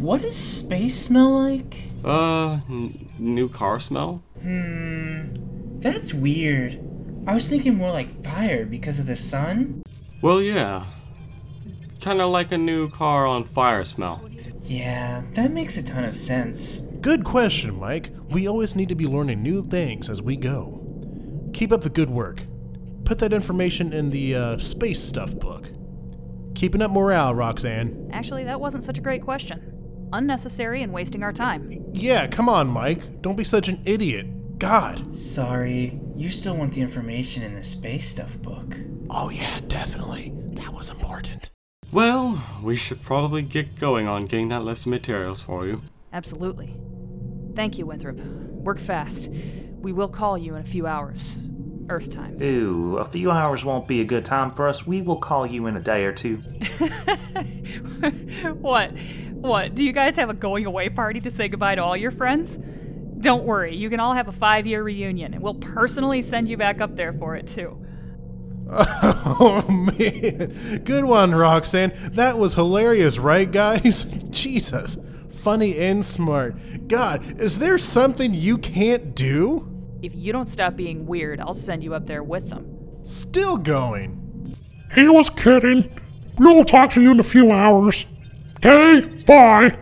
what 0.00 0.22
does 0.22 0.36
space 0.36 0.98
smell 0.98 1.44
like? 1.44 1.84
Uh, 2.04 2.54
n- 2.68 3.08
new 3.18 3.48
car 3.48 3.78
smell? 3.78 4.22
Hmm, 4.40 5.78
that's 5.78 6.12
weird. 6.12 6.80
I 7.26 7.34
was 7.34 7.46
thinking 7.46 7.76
more 7.76 7.92
like 7.92 8.24
fire 8.24 8.66
because 8.66 8.98
of 8.98 9.06
the 9.06 9.14
sun. 9.14 9.82
Well, 10.22 10.42
yeah. 10.42 10.84
Kinda 12.00 12.26
like 12.26 12.50
a 12.50 12.58
new 12.58 12.90
car 12.90 13.26
on 13.28 13.44
fire 13.44 13.84
smell. 13.84 14.28
Yeah, 14.62 15.22
that 15.34 15.52
makes 15.52 15.76
a 15.76 15.82
ton 15.82 16.02
of 16.04 16.16
sense. 16.16 16.82
Good 17.00 17.24
question, 17.24 17.78
Mike. 17.78 18.10
We 18.28 18.48
always 18.48 18.74
need 18.74 18.88
to 18.88 18.94
be 18.96 19.06
learning 19.06 19.40
new 19.42 19.62
things 19.62 20.08
as 20.10 20.20
we 20.20 20.36
go. 20.36 20.80
Keep 21.52 21.70
up 21.72 21.82
the 21.82 21.90
good 21.90 22.10
work. 22.10 22.42
Put 23.04 23.18
that 23.20 23.32
information 23.32 23.92
in 23.92 24.10
the 24.10 24.34
uh, 24.34 24.58
space 24.58 25.00
stuff 25.00 25.34
book. 25.36 25.68
Keeping 26.54 26.82
up 26.82 26.90
morale, 26.90 27.34
Roxanne. 27.34 28.10
Actually, 28.12 28.44
that 28.44 28.60
wasn't 28.60 28.84
such 28.84 28.98
a 28.98 29.02
great 29.02 29.22
question. 29.22 30.08
Unnecessary 30.12 30.82
and 30.82 30.92
wasting 30.92 31.22
our 31.22 31.32
time. 31.32 31.84
Yeah, 31.92 32.26
come 32.26 32.48
on, 32.48 32.68
Mike. 32.68 33.22
Don't 33.22 33.36
be 33.36 33.44
such 33.44 33.68
an 33.68 33.80
idiot. 33.84 34.58
God. 34.58 35.16
Sorry, 35.16 35.98
you 36.16 36.30
still 36.30 36.56
want 36.56 36.74
the 36.74 36.82
information 36.82 37.42
in 37.42 37.54
the 37.54 37.64
space 37.64 38.08
stuff 38.08 38.40
book. 38.42 38.76
Oh, 39.10 39.30
yeah, 39.30 39.60
definitely. 39.66 40.32
That 40.52 40.72
was 40.72 40.90
important. 40.90 41.50
Well, 41.90 42.42
we 42.62 42.76
should 42.76 43.02
probably 43.02 43.42
get 43.42 43.74
going 43.74 44.06
on 44.06 44.26
getting 44.26 44.48
that 44.48 44.62
list 44.62 44.86
of 44.86 44.90
materials 44.90 45.42
for 45.42 45.66
you. 45.66 45.82
Absolutely. 46.12 46.76
Thank 47.54 47.76
you, 47.76 47.86
Winthrop. 47.86 48.16
Work 48.16 48.78
fast. 48.78 49.30
We 49.80 49.92
will 49.92 50.08
call 50.08 50.38
you 50.38 50.54
in 50.54 50.62
a 50.62 50.64
few 50.64 50.86
hours. 50.86 51.36
Earth 51.92 52.10
time. 52.10 52.42
Ooh, 52.42 52.96
a 52.96 53.04
few 53.04 53.30
hours 53.30 53.64
won't 53.64 53.86
be 53.86 54.00
a 54.00 54.04
good 54.04 54.24
time 54.24 54.50
for 54.50 54.66
us. 54.66 54.86
We 54.86 55.02
will 55.02 55.18
call 55.18 55.46
you 55.46 55.66
in 55.66 55.76
a 55.76 55.80
day 55.80 56.04
or 56.04 56.12
two. 56.12 56.36
what? 58.54 58.92
What? 59.32 59.74
Do 59.74 59.84
you 59.84 59.92
guys 59.92 60.16
have 60.16 60.30
a 60.30 60.34
going 60.34 60.66
away 60.66 60.88
party 60.88 61.20
to 61.20 61.30
say 61.30 61.48
goodbye 61.48 61.74
to 61.74 61.84
all 61.84 61.96
your 61.96 62.10
friends? 62.10 62.58
Don't 63.18 63.44
worry, 63.44 63.76
you 63.76 63.90
can 63.90 64.00
all 64.00 64.14
have 64.14 64.26
a 64.26 64.32
five 64.32 64.66
year 64.66 64.82
reunion, 64.82 65.34
and 65.34 65.42
we'll 65.42 65.54
personally 65.54 66.22
send 66.22 66.48
you 66.48 66.56
back 66.56 66.80
up 66.80 66.96
there 66.96 67.12
for 67.12 67.36
it, 67.36 67.46
too. 67.46 67.78
Oh, 68.74 69.62
man. 69.68 70.82
Good 70.84 71.04
one, 71.04 71.34
Roxanne. 71.34 71.92
That 72.12 72.38
was 72.38 72.54
hilarious, 72.54 73.18
right, 73.18 73.50
guys? 73.50 74.04
Jesus. 74.30 74.96
Funny 75.30 75.76
and 75.78 76.04
smart. 76.04 76.88
God, 76.88 77.40
is 77.40 77.58
there 77.58 77.76
something 77.76 78.32
you 78.32 78.58
can't 78.58 79.14
do? 79.14 79.68
If 80.02 80.16
you 80.16 80.32
don't 80.32 80.48
stop 80.48 80.74
being 80.74 81.06
weird, 81.06 81.38
I'll 81.38 81.54
send 81.54 81.84
you 81.84 81.94
up 81.94 82.08
there 82.08 82.24
with 82.24 82.48
them. 82.50 82.66
Still 83.04 83.56
going. 83.56 84.56
He 84.96 85.08
was 85.08 85.30
kidding. 85.30 85.96
We'll 86.38 86.64
talk 86.64 86.90
to 86.94 87.00
you 87.00 87.12
in 87.12 87.20
a 87.20 87.22
few 87.22 87.52
hours. 87.52 88.04
Okay, 88.56 89.06
bye. 89.24 89.78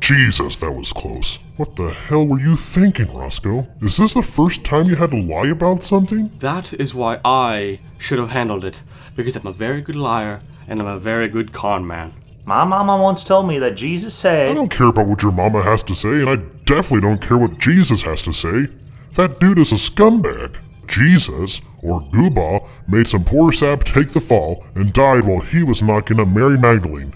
Jesus, 0.00 0.56
that 0.56 0.72
was 0.72 0.94
close. 0.94 1.38
What 1.58 1.76
the 1.76 1.90
hell 1.90 2.26
were 2.26 2.40
you 2.40 2.56
thinking, 2.56 3.14
Roscoe? 3.14 3.66
Is 3.82 3.98
this 3.98 4.14
the 4.14 4.22
first 4.22 4.64
time 4.64 4.86
you 4.86 4.96
had 4.96 5.10
to 5.10 5.20
lie 5.20 5.48
about 5.48 5.82
something? 5.82 6.30
That 6.38 6.72
is 6.72 6.94
why 6.94 7.20
I 7.22 7.80
should 7.98 8.18
have 8.18 8.30
handled 8.30 8.64
it, 8.64 8.82
because 9.14 9.36
I'm 9.36 9.46
a 9.46 9.52
very 9.52 9.82
good 9.82 9.96
liar 9.96 10.40
and 10.66 10.80
I'm 10.80 10.86
a 10.86 10.98
very 10.98 11.28
good 11.28 11.52
con 11.52 11.86
man. 11.86 12.14
My 12.46 12.64
mama 12.64 12.96
once 12.96 13.24
told 13.24 13.46
me 13.46 13.58
that 13.58 13.74
Jesus 13.74 14.14
said. 14.14 14.52
I 14.52 14.54
don't 14.54 14.70
care 14.70 14.86
about 14.86 15.06
what 15.06 15.22
your 15.22 15.32
mama 15.32 15.60
has 15.62 15.82
to 15.82 15.94
say, 15.94 16.22
and 16.22 16.30
I 16.30 16.36
definitely 16.64 17.02
don't 17.02 17.20
care 17.20 17.36
what 17.36 17.58
Jesus 17.58 18.00
has 18.02 18.22
to 18.22 18.32
say. 18.32 18.68
That 19.14 19.40
dude 19.40 19.58
is 19.58 19.72
a 19.72 19.76
scumbag. 19.76 20.56
Jesus, 20.86 21.60
or 21.82 22.00
Goobah, 22.00 22.66
made 22.88 23.08
some 23.08 23.24
poor 23.24 23.52
sap 23.52 23.84
take 23.84 24.08
the 24.08 24.20
fall 24.20 24.64
and 24.74 24.92
died 24.92 25.24
while 25.24 25.40
he 25.40 25.62
was 25.62 25.82
knocking 25.82 26.18
up 26.20 26.28
Mary 26.28 26.58
Magdalene. 26.58 27.12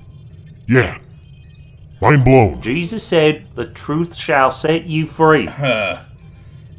Yeah. 0.68 0.98
Mind 2.00 2.24
blown. 2.24 2.60
Jesus 2.60 3.02
said, 3.04 3.46
the 3.54 3.66
truth 3.66 4.14
shall 4.14 4.50
set 4.50 4.84
you 4.84 5.06
free. 5.06 5.48
Uh, 5.58 6.04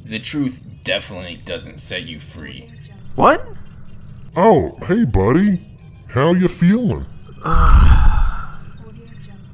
the 0.06 0.20
truth 0.20 0.62
definitely 0.84 1.38
doesn't 1.46 1.80
set 1.80 2.04
you 2.04 2.20
free. 2.20 2.70
What? 3.16 3.48
Oh, 4.36 4.78
hey 4.88 5.06
buddy. 5.06 5.62
How 6.10 6.34
you 6.34 6.50
feeling? 6.50 7.06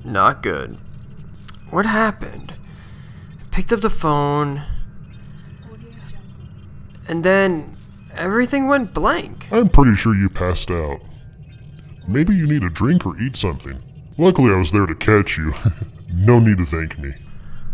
Not 0.04 0.42
good. 0.42 0.78
What 1.70 1.86
happened? 1.86 2.54
Picked 3.52 3.72
up 3.72 3.82
the 3.82 3.90
phone. 3.92 4.64
And 7.10 7.26
then 7.26 7.76
everything 8.14 8.68
went 8.68 8.94
blank. 8.94 9.48
I'm 9.52 9.68
pretty 9.68 9.96
sure 9.96 10.16
you 10.16 10.30
passed 10.30 10.70
out. 10.70 11.00
Maybe 12.08 12.36
you 12.36 12.46
need 12.46 12.64
a 12.64 12.70
drink 12.70 13.06
or 13.06 13.20
eat 13.20 13.36
something. 13.36 13.82
Luckily, 14.18 14.54
I 14.54 14.60
was 14.60 14.72
there 14.72 14.86
to 14.86 14.94
catch 14.94 15.38
you. 15.38 15.54
no 16.14 16.40
need 16.40 16.60
to 16.60 16.66
thank 16.66 17.00
me. 17.00 17.14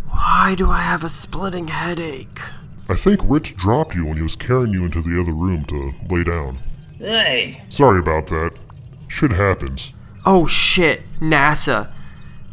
Why 0.08 0.54
do 0.56 0.70
I 0.70 0.80
have 0.80 1.04
a 1.04 1.10
splitting 1.10 1.68
headache? 1.68 2.40
I 2.88 2.94
think 2.94 3.20
Rich 3.24 3.56
dropped 3.56 3.94
you 3.94 4.06
when 4.06 4.16
he 4.16 4.22
was 4.22 4.36
carrying 4.36 4.72
you 4.72 4.86
into 4.86 5.02
the 5.02 5.20
other 5.20 5.32
room 5.32 5.64
to 5.66 5.92
lay 6.08 6.24
down. 6.24 6.58
Hey! 6.98 7.62
Sorry 7.68 7.98
about 7.98 8.28
that. 8.28 8.52
Shit 9.08 9.32
happens. 9.32 9.92
Oh 10.24 10.46
shit, 10.46 11.02
NASA. 11.20 11.92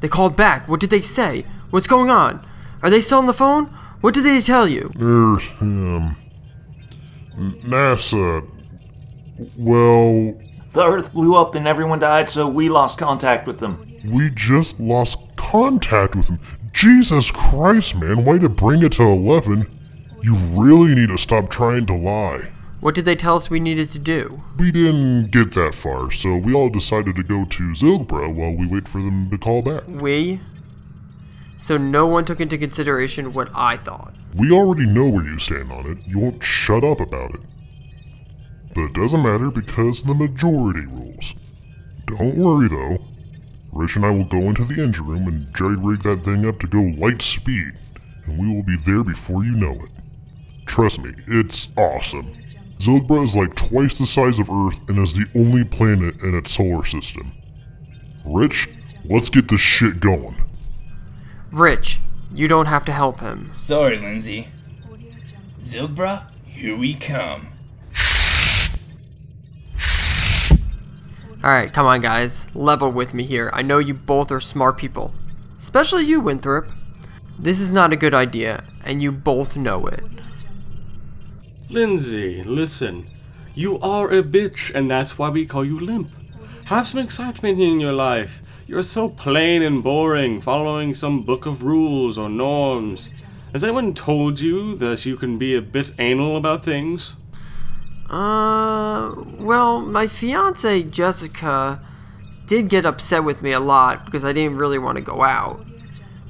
They 0.01 0.09
called 0.09 0.35
back. 0.35 0.67
What 0.67 0.81
did 0.81 0.89
they 0.89 1.01
say? 1.01 1.45
What's 1.69 1.87
going 1.87 2.09
on? 2.09 2.45
Are 2.81 2.89
they 2.89 2.99
still 2.99 3.19
on 3.19 3.25
the 3.27 3.33
phone? 3.33 3.67
What 4.01 4.13
did 4.13 4.25
they 4.25 4.41
tell 4.41 4.67
you? 4.67 4.91
Er, 4.99 5.39
um. 5.61 6.17
NASA. 7.37 8.47
Well, 9.57 10.37
The 10.73 10.85
earth 10.87 11.13
blew 11.13 11.35
up 11.35 11.55
and 11.55 11.67
everyone 11.67 11.99
died, 11.99 12.29
so 12.29 12.47
we 12.47 12.69
lost 12.69 12.97
contact 12.97 13.47
with 13.47 13.59
them. 13.59 13.85
we 14.05 14.29
just 14.31 14.79
lost 14.79 15.17
contact 15.35 16.15
with 16.15 16.27
them. 16.27 16.39
Jesus 16.73 17.31
Christ, 17.31 17.95
man, 17.95 18.25
way 18.25 18.39
to 18.39 18.49
bring 18.49 18.83
it 18.83 18.93
to 18.93 19.03
11. 19.03 19.69
You 20.23 20.35
really 20.35 20.95
need 20.95 21.09
to 21.09 21.17
stop 21.17 21.49
trying 21.49 21.85
to 21.87 21.95
lie. 21.95 22.49
What 22.79 22.95
did 22.95 23.05
they 23.05 23.15
tell 23.15 23.37
us 23.37 23.49
we 23.49 23.59
needed 23.61 23.89
to 23.91 23.99
do? 23.99 24.43
We 24.57 24.71
didn't 24.71 25.31
get 25.31 25.53
that 25.53 25.73
far, 25.73 26.11
so 26.11 26.35
we 26.35 26.53
all 26.53 26.69
decided 26.69 27.15
to 27.15 27.23
go 27.23 27.45
to 27.45 27.63
Zilgbra 27.73 28.33
while 28.35 28.55
we 28.55 28.67
wait 28.67 28.87
for 28.89 28.97
them 28.97 29.29
to 29.29 29.37
call 29.37 29.61
back. 29.61 29.83
We? 29.87 30.41
So 31.61 31.77
no 31.77 32.05
one 32.07 32.25
took 32.25 32.41
into 32.41 32.57
consideration 32.57 33.31
what 33.31 33.49
I 33.53 33.77
thought. 33.77 34.13
We 34.35 34.51
already 34.51 34.85
know 34.85 35.07
where 35.07 35.23
you 35.23 35.39
stand 35.39 35.71
on 35.71 35.85
it. 35.85 35.99
You 36.07 36.19
won't 36.19 36.43
shut 36.43 36.83
up 36.83 36.99
about 36.99 37.35
it. 37.35 37.41
But 38.73 38.85
it 38.85 38.93
doesn't 38.93 39.21
matter 39.21 39.51
because 39.51 40.01
the 40.01 40.15
majority 40.15 40.85
rules. 40.87 41.35
Don't 42.05 42.37
worry 42.37 42.67
though. 42.67 42.97
Rich 43.71 43.95
and 43.95 44.05
I 44.05 44.11
will 44.11 44.25
go 44.25 44.37
into 44.37 44.65
the 44.65 44.81
engine 44.81 45.05
room 45.05 45.27
and 45.27 45.55
jerry 45.55 45.75
rig 45.75 46.03
that 46.03 46.23
thing 46.23 46.45
up 46.45 46.59
to 46.59 46.67
go 46.67 46.81
light 46.81 47.21
speed, 47.21 47.73
and 48.25 48.39
we 48.39 48.53
will 48.53 48.63
be 48.63 48.77
there 48.77 49.03
before 49.03 49.43
you 49.43 49.51
know 49.51 49.73
it. 49.73 49.89
Trust 50.65 50.99
me, 51.01 51.11
it's 51.27 51.67
awesome. 51.77 52.33
Zilgbra 52.79 53.23
is 53.23 53.35
like 53.35 53.55
twice 53.55 53.97
the 53.97 54.05
size 54.05 54.39
of 54.39 54.49
Earth 54.49 54.89
and 54.89 54.99
is 54.99 55.15
the 55.15 55.25
only 55.35 55.63
planet 55.63 56.21
in 56.21 56.35
its 56.35 56.51
solar 56.51 56.85
system. 56.85 57.31
Rich, 58.25 58.69
let's 59.05 59.29
get 59.29 59.47
this 59.47 59.61
shit 59.61 59.99
going. 59.99 60.35
Rich, 61.51 61.99
you 62.33 62.47
don't 62.47 62.65
have 62.65 62.85
to 62.85 62.91
help 62.91 63.19
him. 63.19 63.51
Sorry, 63.53 63.97
Lindsay. 63.97 64.49
Zilbra, 65.61 66.29
here 66.45 66.75
we 66.75 66.93
come. 66.93 67.47
Alright, 71.43 71.73
come 71.73 71.85
on, 71.85 71.99
guys. 72.01 72.45
Level 72.53 72.91
with 72.91 73.13
me 73.13 73.23
here. 73.23 73.49
I 73.53 73.61
know 73.61 73.77
you 73.77 73.93
both 73.93 74.31
are 74.31 74.39
smart 74.39 74.77
people. 74.77 75.13
Especially 75.59 76.05
you, 76.05 76.21
Winthrop. 76.21 76.65
This 77.37 77.59
is 77.59 77.71
not 77.71 77.91
a 77.91 77.97
good 77.97 78.13
idea, 78.13 78.63
and 78.85 79.01
you 79.01 79.11
both 79.11 79.57
know 79.57 79.85
it. 79.87 80.03
Lindsay, 81.69 82.43
listen. 82.43 83.07
You 83.55 83.79
are 83.79 84.09
a 84.11 84.23
bitch, 84.23 84.73
and 84.73 84.89
that's 84.89 85.17
why 85.17 85.29
we 85.29 85.45
call 85.45 85.65
you 85.65 85.79
Limp. 85.79 86.09
Have 86.65 86.87
some 86.87 87.01
excitement 87.01 87.59
in 87.59 87.79
your 87.79 87.91
life. 87.93 88.41
You're 88.65 88.83
so 88.83 89.09
plain 89.09 89.61
and 89.61 89.83
boring, 89.83 90.39
following 90.39 90.93
some 90.93 91.23
book 91.23 91.45
of 91.45 91.63
rules 91.63 92.17
or 92.17 92.29
norms. 92.29 93.09
Has 93.51 93.63
anyone 93.63 93.93
told 93.93 94.39
you 94.39 94.75
that 94.75 95.05
you 95.05 95.17
can 95.17 95.37
be 95.37 95.55
a 95.55 95.61
bit 95.61 95.91
anal 95.99 96.37
about 96.37 96.63
things? 96.63 97.15
Uh, 98.09 99.13
well, 99.37 99.81
my 99.81 100.07
fiance 100.07 100.83
Jessica 100.83 101.81
did 102.47 102.69
get 102.69 102.85
upset 102.85 103.23
with 103.23 103.41
me 103.41 103.51
a 103.51 103.59
lot 103.59 104.05
because 104.05 104.23
I 104.23 104.31
didn't 104.31 104.57
really 104.57 104.79
want 104.79 104.97
to 104.97 105.03
go 105.03 105.23
out. 105.23 105.65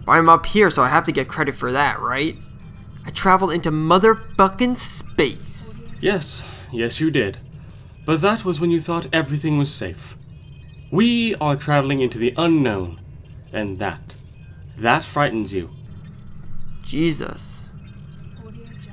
But 0.06 0.13
I'm 0.13 0.28
up 0.28 0.48
here, 0.48 0.70
so 0.70 0.82
I 0.82 0.90
have 0.90 1.04
to 1.06 1.12
get 1.12 1.28
credit 1.28 1.56
for 1.56 1.72
that, 1.72 2.00
right? 2.00 2.36
I 3.06 3.12
traveled 3.12 3.52
into 3.52 3.70
motherfucking 3.70 4.78
space. 4.78 5.86
Yes, 6.02 6.44
yes, 6.72 7.00
you 7.00 7.12
did. 7.12 7.38
But 8.06 8.22
that 8.22 8.44
was 8.44 8.60
when 8.60 8.72
you 8.72 8.80
thought 8.80 9.08
everything 9.13 9.58
was 9.58 9.72
safe. 9.74 10.18
We 10.94 11.34
are 11.42 11.56
traveling 11.56 12.02
into 12.02 12.20
the 12.20 12.36
unknown, 12.38 13.02
and 13.52 13.78
that, 13.78 14.14
that 14.78 15.04
frightens 15.04 15.52
you. 15.52 15.72
Jesus. 16.84 17.68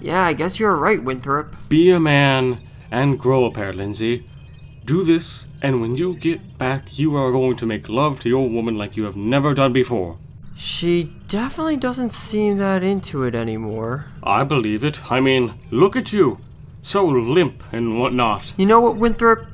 Yeah, 0.00 0.25
I 0.25 0.33
guess 0.33 0.59
you're 0.59 0.76
right, 0.76 1.04
Winthrop. 1.04 1.54
Be 1.69 1.90
a 1.90 2.00
man 2.00 2.57
and 2.90 3.19
grow 3.19 3.45
a 3.45 3.50
pair, 3.50 3.75
Lindsay. 3.75 4.25
Do 4.87 5.04
this, 5.04 5.45
and 5.61 5.83
when 5.83 5.95
you 5.95 6.16
get 6.16 6.57
back, 6.57 6.99
you 6.99 7.14
are 7.16 7.33
going 7.33 7.57
to 7.57 7.66
make 7.66 7.90
love 7.90 8.19
to 8.21 8.30
your 8.30 8.49
woman 8.49 8.78
like 8.78 8.97
you 8.97 9.04
have 9.04 9.16
never 9.16 9.52
done 9.52 9.75
before. 9.75 10.16
She 10.57 11.12
definitely 11.28 11.76
doesn't 11.76 12.14
seem 12.14 12.57
that 12.57 12.83
into 12.83 13.25
it 13.25 13.35
anymore. 13.35 14.07
I 14.23 14.45
believe 14.45 14.85
it. 14.85 15.12
I 15.12 15.21
mean, 15.21 15.52
look 15.71 15.97
at 15.97 16.14
you. 16.14 16.38
So 16.80 17.04
limp 17.04 17.62
and 17.75 18.00
whatnot. 18.00 18.54
You 18.57 18.64
know 18.64 18.80
what, 18.80 18.97
Winthrop? 18.97 19.47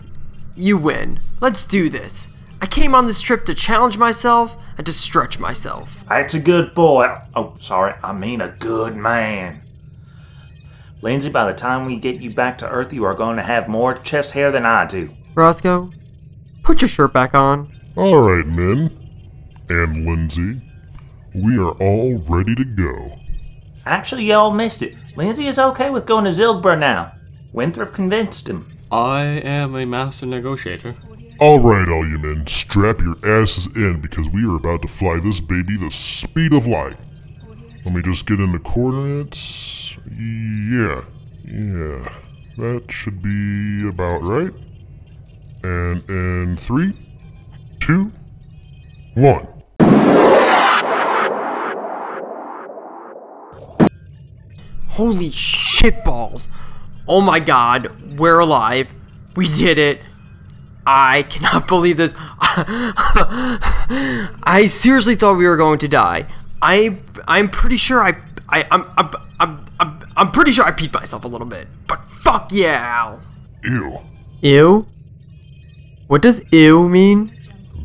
You 0.55 0.79
win. 0.79 1.19
Let's 1.41 1.67
do 1.67 1.89
this. 1.91 2.29
I 2.67 2.69
came 2.69 2.97
on 2.97 3.07
this 3.07 3.21
trip 3.21 3.45
to 3.45 3.55
challenge 3.55 3.97
myself 3.97 4.61
and 4.77 4.85
to 4.87 4.93
stretch 4.93 5.39
myself. 5.39 6.05
That's 6.09 6.35
a 6.35 6.41
good 6.41 6.75
boy. 6.75 7.17
Oh, 7.37 7.57
sorry, 7.61 7.95
I 8.03 8.13
mean 8.13 8.41
a 8.41 8.57
good 8.59 8.97
man. 8.97 9.63
Lindsay, 11.01 11.29
by 11.29 11.47
the 11.47 11.57
time 11.57 11.87
we 11.87 11.97
get 11.97 12.21
you 12.21 12.35
back 12.35 12.59
to 12.59 12.69
Earth, 12.69 12.93
you 12.93 13.05
are 13.05 13.15
going 13.15 13.37
to 13.37 13.43
have 13.45 13.69
more 13.69 13.95
chest 13.95 14.33
hair 14.33 14.51
than 14.51 14.67
I 14.67 14.85
do. 14.85 15.11
Roscoe, 15.37 15.93
put 16.65 16.83
your 16.83 16.89
shirt 16.89 17.13
back 17.13 17.37
on. 17.37 17.73
Alright, 17.97 18.49
men. 18.49 18.91
And 19.69 20.05
Lindsay, 20.05 20.61
we 21.37 21.57
are 21.59 21.71
all 21.81 22.19
ready 22.19 22.57
to 22.57 22.65
go. 22.65 23.13
Actually, 23.87 24.25
y'all 24.25 24.51
missed 24.51 24.83
it. 24.83 24.97
Lindsay 25.15 25.47
is 25.47 25.61
okay 25.61 25.89
with 25.89 26.05
going 26.05 26.25
to 26.25 26.31
Zilgbra 26.31 26.77
now. 26.77 27.13
Winthrop 27.53 27.95
convinced 27.95 28.49
him. 28.49 28.69
I 28.91 29.23
am 29.23 29.77
a 29.77 29.87
master 29.87 30.27
negotiator. 30.27 30.97
Alright, 31.39 31.87
all 31.91 32.09
you 32.09 32.19
men, 32.19 32.47
strap 32.47 32.99
your 32.99 33.17
asses 33.23 33.67
in 33.77 34.01
because 34.01 34.27
we 34.31 34.47
are 34.47 34.57
about 34.57 34.81
to 34.81 34.89
fly 34.89 35.21
this 35.21 35.39
baby 35.39 35.77
the 35.77 35.91
speed 35.91 36.55
of 36.55 36.67
light. 36.67 36.97
Let 37.85 37.95
me 37.95 38.01
just 38.01 38.25
get 38.25 38.41
in 38.41 38.53
the 38.53 38.59
coordinates. 38.59 39.95
Yeah, 40.11 41.05
yeah. 41.45 42.09
That 42.57 42.87
should 42.89 43.21
be 43.21 43.87
about 43.87 44.23
right. 44.23 44.51
And 45.63 46.09
in 46.09 46.57
three, 46.57 46.95
two, 47.81 48.13
one. 49.13 49.47
Holy 54.89 55.29
shitballs. 55.29 56.47
Oh 57.07 57.21
my 57.21 57.41
god, 57.41 58.19
we're 58.19 58.39
alive. 58.39 58.95
We 59.35 59.49
did 59.49 59.77
it. 59.77 60.01
I 60.87 61.25
cannot 61.25 61.67
believe 61.75 61.97
this. 61.97 62.15
I 64.47 64.67
seriously 64.69 65.17
thought 65.17 65.35
we 65.35 65.47
were 65.47 65.57
going 65.57 65.79
to 65.81 65.89
die. 65.89 66.27
I 66.63 66.97
I'm 67.27 67.49
pretty 67.51 67.77
sure 67.77 68.01
I 68.01 68.17
I 68.49 68.65
I'm 68.71 68.85
I'm 68.97 69.11
I'm, 69.39 69.67
I'm, 69.81 70.01
I'm 70.17 70.31
pretty 70.33 70.53
sure 70.53 70.65
I 70.65 70.71
peed 70.71 70.93
myself 70.93 71.25
a 71.25 71.29
little 71.29 71.47
bit. 71.47 71.69
But 71.87 72.01
fuck 72.11 72.51
yeah, 72.53 72.79
Al. 72.81 73.23
Ew. 73.65 73.99
Ew? 74.41 74.87
What 76.07 76.23
does 76.23 76.41
ew 76.53 76.89
mean? 76.89 77.33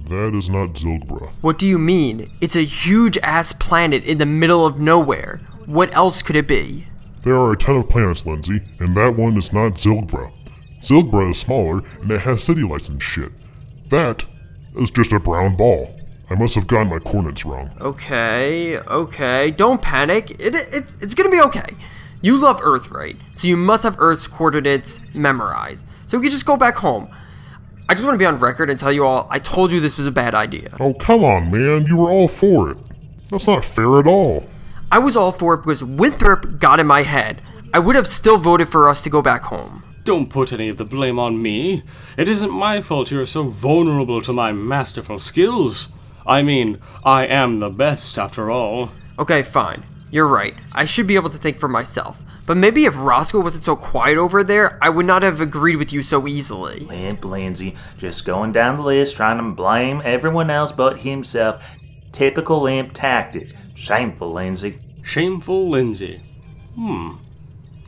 That 0.07 0.35
is 0.35 0.49
not 0.49 0.73
Zilgbra. 0.73 1.31
What 1.41 1.57
do 1.57 1.65
you 1.65 1.79
mean? 1.79 2.29
It's 2.41 2.55
a 2.55 2.63
huge 2.65 3.17
ass 3.19 3.53
planet 3.53 4.03
in 4.03 4.17
the 4.17 4.25
middle 4.25 4.65
of 4.65 4.79
nowhere. 4.79 5.37
What 5.65 5.93
else 5.93 6.21
could 6.21 6.35
it 6.35 6.47
be? 6.47 6.85
There 7.23 7.35
are 7.35 7.53
a 7.53 7.57
ton 7.57 7.77
of 7.77 7.87
planets, 7.89 8.25
Lindsay, 8.25 8.59
and 8.79 8.95
that 8.97 9.15
one 9.15 9.37
is 9.37 9.53
not 9.53 9.73
Zilgbra. 9.73 10.31
Zilgbra 10.81 11.31
is 11.31 11.39
smaller 11.39 11.81
and 12.01 12.11
it 12.11 12.21
has 12.21 12.43
city 12.43 12.63
lights 12.63 12.89
and 12.89 13.01
shit. 13.01 13.31
That 13.89 14.25
is 14.77 14.91
just 14.91 15.11
a 15.11 15.19
brown 15.19 15.55
ball. 15.55 15.95
I 16.29 16.35
must 16.35 16.55
have 16.55 16.67
gotten 16.67 16.89
my 16.89 16.99
coordinates 16.99 17.45
wrong. 17.45 17.71
Okay, 17.81 18.77
okay. 18.79 19.51
Don't 19.51 19.81
panic. 19.81 20.31
It, 20.31 20.55
it, 20.55 20.95
it's 21.01 21.13
gonna 21.13 21.29
be 21.29 21.41
okay. 21.41 21.75
You 22.21 22.37
love 22.37 22.59
Earth, 22.63 22.89
right? 22.89 23.17
So 23.35 23.47
you 23.47 23.57
must 23.57 23.83
have 23.83 23.95
Earth's 23.99 24.27
coordinates 24.27 24.99
memorized. 25.13 25.85
So 26.07 26.17
we 26.17 26.25
can 26.25 26.31
just 26.31 26.45
go 26.45 26.55
back 26.55 26.75
home. 26.75 27.09
I 27.89 27.93
just 27.93 28.05
want 28.05 28.15
to 28.15 28.19
be 28.19 28.25
on 28.25 28.37
record 28.37 28.69
and 28.69 28.79
tell 28.79 28.91
you 28.91 29.05
all 29.05 29.27
I 29.29 29.39
told 29.39 29.71
you 29.71 29.81
this 29.81 29.97
was 29.97 30.07
a 30.07 30.11
bad 30.11 30.33
idea. 30.33 30.77
Oh, 30.79 30.93
come 30.93 31.25
on, 31.25 31.51
man. 31.51 31.85
You 31.87 31.97
were 31.97 32.09
all 32.09 32.29
for 32.29 32.71
it. 32.71 32.77
That's 33.29 33.47
not 33.47 33.65
fair 33.65 33.99
at 33.99 34.07
all. 34.07 34.45
I 34.91 34.99
was 34.99 35.17
all 35.17 35.31
for 35.31 35.55
it 35.55 35.57
because 35.57 35.83
Winthrop 35.83 36.59
got 36.59 36.79
in 36.79 36.87
my 36.87 37.03
head. 37.03 37.41
I 37.73 37.79
would 37.79 37.95
have 37.95 38.07
still 38.07 38.37
voted 38.37 38.69
for 38.69 38.87
us 38.87 39.01
to 39.03 39.09
go 39.09 39.21
back 39.21 39.43
home. 39.43 39.83
Don't 40.03 40.29
put 40.29 40.51
any 40.51 40.69
of 40.69 40.77
the 40.77 40.85
blame 40.85 41.19
on 41.19 41.41
me. 41.41 41.83
It 42.17 42.27
isn't 42.27 42.51
my 42.51 42.81
fault 42.81 43.11
you're 43.11 43.25
so 43.25 43.43
vulnerable 43.43 44.21
to 44.21 44.33
my 44.33 44.51
masterful 44.51 45.19
skills. 45.19 45.89
I 46.25 46.41
mean, 46.41 46.79
I 47.05 47.27
am 47.27 47.59
the 47.59 47.69
best 47.69 48.17
after 48.17 48.49
all. 48.49 48.89
Okay, 49.19 49.43
fine. 49.43 49.85
You're 50.11 50.27
right. 50.27 50.55
I 50.71 50.85
should 50.85 51.07
be 51.07 51.15
able 51.15 51.29
to 51.29 51.37
think 51.37 51.59
for 51.59 51.67
myself. 51.67 52.19
But 52.47 52.57
maybe 52.57 52.85
if 52.85 52.97
Roscoe 52.97 53.39
wasn't 53.39 53.63
so 53.63 53.75
quiet 53.75 54.17
over 54.17 54.43
there, 54.43 54.77
I 54.83 54.89
would 54.89 55.05
not 55.05 55.21
have 55.21 55.39
agreed 55.39 55.77
with 55.77 55.93
you 55.93 56.01
so 56.01 56.27
easily. 56.27 56.79
Limp 56.81 57.23
Lindsay, 57.23 57.75
just 57.97 58.25
going 58.25 58.51
down 58.51 58.77
the 58.77 58.81
list, 58.81 59.15
trying 59.15 59.37
to 59.37 59.55
blame 59.55 60.01
everyone 60.03 60.49
else 60.49 60.71
but 60.71 60.99
himself. 60.99 61.77
Typical 62.11 62.61
Limp 62.61 62.91
tactic. 62.93 63.53
Shameful, 63.75 64.33
Lindsay. 64.33 64.79
Shameful 65.03 65.69
Lindsay. 65.69 66.21
Hmm. 66.75 67.11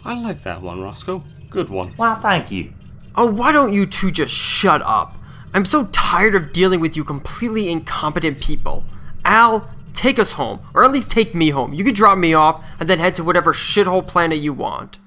I 0.05 0.13
like 0.13 0.43
that 0.43 0.61
one, 0.61 0.81
Roscoe. 0.81 1.23
Good 1.53 1.69
one. 1.69 1.89
Why, 1.89 2.15
thank 2.15 2.49
you. 2.49 2.73
Oh, 3.15 3.31
why 3.31 3.51
don't 3.51 3.73
you 3.73 3.85
two 3.85 4.09
just 4.09 4.33
shut 4.33 4.81
up? 4.81 5.15
I'm 5.53 5.65
so 5.65 5.85
tired 5.91 6.33
of 6.33 6.51
dealing 6.51 6.79
with 6.79 6.97
you 6.97 7.03
completely 7.03 7.69
incompetent 7.69 8.41
people. 8.41 8.83
Al, 9.23 9.69
take 9.93 10.17
us 10.17 10.31
home, 10.31 10.61
or 10.73 10.83
at 10.83 10.91
least 10.91 11.11
take 11.11 11.35
me 11.35 11.51
home. 11.51 11.71
You 11.71 11.83
can 11.83 11.93
drop 11.93 12.17
me 12.17 12.33
off 12.33 12.65
and 12.79 12.89
then 12.89 12.97
head 12.97 13.13
to 13.15 13.23
whatever 13.23 13.53
shithole 13.53 14.05
planet 14.05 14.39
you 14.39 14.51
want. 14.51 14.97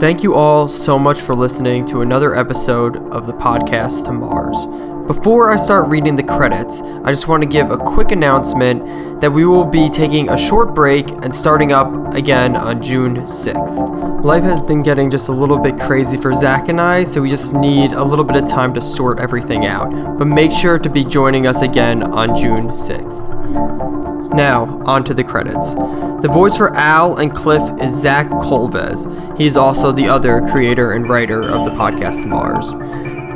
Thank 0.00 0.24
you 0.24 0.34
all 0.34 0.66
so 0.66 0.98
much 0.98 1.20
for 1.20 1.36
listening 1.36 1.86
to 1.86 2.02
another 2.02 2.36
episode 2.36 2.96
of 3.12 3.26
the 3.26 3.32
podcast 3.32 4.04
to 4.06 4.12
Mars. 4.12 4.66
Before 5.06 5.50
I 5.52 5.56
start 5.56 5.88
reading 5.88 6.16
the 6.16 6.22
credits, 6.22 6.82
I 6.82 7.10
just 7.10 7.28
want 7.28 7.44
to 7.44 7.48
give 7.48 7.70
a 7.70 7.78
quick 7.78 8.10
announcement 8.10 9.20
that 9.20 9.30
we 9.30 9.46
will 9.46 9.64
be 9.64 9.88
taking 9.88 10.28
a 10.28 10.36
short 10.36 10.74
break 10.74 11.08
and 11.08 11.34
starting 11.34 11.72
up 11.72 12.12
again 12.12 12.56
on 12.56 12.82
June 12.82 13.18
6th. 13.18 14.24
Life 14.24 14.42
has 14.42 14.60
been 14.60 14.82
getting 14.82 15.10
just 15.10 15.28
a 15.28 15.32
little 15.32 15.58
bit 15.58 15.78
crazy 15.78 16.16
for 16.16 16.32
Zac 16.32 16.68
and 16.68 16.80
I, 16.80 17.04
so 17.04 17.22
we 17.22 17.30
just 17.30 17.54
need 17.54 17.92
a 17.92 18.02
little 18.02 18.24
bit 18.24 18.42
of 18.42 18.48
time 18.48 18.74
to 18.74 18.80
sort 18.80 19.20
everything 19.20 19.64
out. 19.64 20.18
But 20.18 20.24
make 20.24 20.50
sure 20.50 20.78
to 20.78 20.90
be 20.90 21.04
joining 21.04 21.46
us 21.46 21.62
again 21.62 22.02
on 22.02 22.34
June 22.34 22.70
6th. 22.70 24.13
Now, 24.34 24.82
on 24.84 25.04
to 25.04 25.14
the 25.14 25.22
credits. 25.22 25.74
The 25.74 26.30
voice 26.32 26.56
for 26.56 26.74
Al 26.74 27.18
and 27.18 27.32
Clif 27.32 27.62
is 27.80 27.94
Zac 27.94 28.28
Kolves. 28.28 29.38
He 29.38 29.46
is 29.46 29.56
also 29.56 29.92
the 29.92 30.08
other 30.08 30.40
creator 30.50 30.90
and 30.90 31.08
writer 31.08 31.40
of 31.42 31.64
the 31.64 31.70
podcast 31.70 32.26
Mars. 32.26 32.72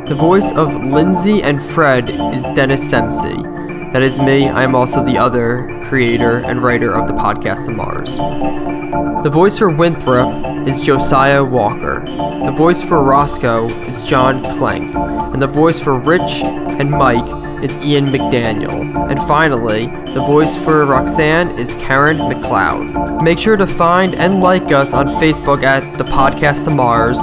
The 0.09 0.17
voice 0.17 0.53
of 0.55 0.75
Lindsay 0.75 1.41
and 1.41 1.63
Fred 1.63 2.11
is 2.35 2.43
Dennis 2.57 2.83
Semsey. 2.83 3.93
That 3.93 4.03
is 4.03 4.19
me. 4.19 4.49
I 4.49 4.65
am 4.65 4.75
also 4.75 5.05
the 5.05 5.19
other 5.19 5.81
creator 5.85 6.39
and 6.39 6.65
writer 6.65 6.93
of 6.93 7.07
the 7.07 7.15
podcast 7.15 7.73
Mars. 7.73 8.17
The 9.23 9.31
voice 9.31 9.57
for 9.59 9.71
Winthrop 9.71 10.67
is 10.67 10.83
Josiah 10.83 11.45
Walker. 11.45 12.03
The 12.45 12.55
voice 12.57 12.83
for 12.83 13.05
Roscoe 13.05 13.69
is 13.87 14.05
John 14.05 14.43
Klenk. 14.43 14.95
And 15.33 15.41
the 15.41 15.47
voice 15.47 15.79
for 15.79 16.01
Rich 16.01 16.43
and 16.43 16.91
Mike 16.91 17.21
is 17.63 17.77
Ian 17.85 18.07
McDaniel. 18.07 19.11
And 19.11 19.19
finally, 19.21 19.87
the 20.13 20.25
voice 20.27 20.57
for 20.65 20.87
Roxanne 20.87 21.51
is 21.59 21.75
Karen 21.75 22.19
McLeod. 22.19 23.23
Make 23.23 23.39
sure 23.39 23.57
to 23.57 23.67
find 23.67 24.15
and 24.15 24.41
like 24.41 24.73
us 24.73 24.95
on 24.95 25.07
Facebook 25.07 25.63
at 25.63 25.99
The 25.99 26.05
Podcast 26.05 26.65
to 26.65 26.71
Mars, 26.71 27.19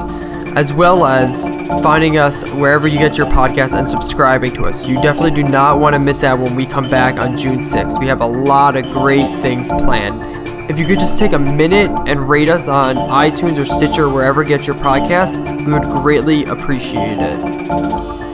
as 0.55 0.73
well 0.73 1.05
as 1.05 1.47
finding 1.83 2.17
us 2.17 2.43
wherever 2.51 2.87
you 2.87 2.97
get 2.97 3.17
your 3.17 3.27
podcast 3.27 3.77
and 3.77 3.89
subscribing 3.89 4.53
to 4.53 4.65
us. 4.65 4.87
You 4.87 5.01
definitely 5.01 5.41
do 5.41 5.47
not 5.47 5.79
want 5.79 5.95
to 5.95 6.01
miss 6.01 6.23
out 6.23 6.39
when 6.39 6.55
we 6.55 6.65
come 6.65 6.89
back 6.89 7.19
on 7.19 7.37
June 7.37 7.57
6th. 7.57 7.99
We 7.99 8.07
have 8.07 8.21
a 8.21 8.27
lot 8.27 8.77
of 8.77 8.83
great 8.91 9.25
things 9.41 9.69
planned. 9.69 10.35
If 10.69 10.79
you 10.79 10.85
could 10.85 10.99
just 10.99 11.19
take 11.19 11.33
a 11.33 11.39
minute 11.39 11.91
and 12.07 12.27
rate 12.27 12.49
us 12.49 12.67
on 12.67 12.95
iTunes 12.95 13.61
or 13.61 13.65
Stitcher, 13.65 14.09
wherever 14.09 14.41
you 14.41 14.49
get 14.49 14.65
your 14.65 14.75
podcast, 14.77 15.37
we 15.65 15.73
would 15.73 15.83
greatly 15.83 16.45
appreciate 16.45 17.17
it. 17.19 18.24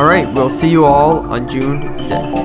All 0.00 0.06
right, 0.06 0.26
we'll 0.32 0.48
see 0.48 0.70
you 0.70 0.86
all 0.86 1.30
on 1.30 1.46
June 1.46 1.82
6th. 1.82 2.40